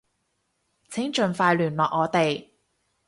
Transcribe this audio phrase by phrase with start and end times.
[0.89, 2.47] 請盡快聯絡我哋